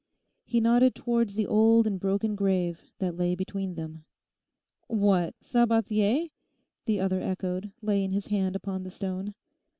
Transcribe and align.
He 0.45 0.59
nodded 0.59 0.95
towards 0.95 1.35
the 1.35 1.45
old 1.45 1.85
and 1.85 1.99
broken 1.99 2.33
grave 2.33 2.81
that 2.97 3.15
lay 3.15 3.35
between 3.35 3.75
them. 3.75 4.03
'What, 4.87 5.35
Sabathier?' 5.43 6.31
the 6.85 6.99
other 6.99 7.21
echoed, 7.21 7.71
laying 7.83 8.11
his 8.11 8.25
hand 8.25 8.55
upon 8.55 8.81
the 8.81 8.89
stone. 8.89 9.35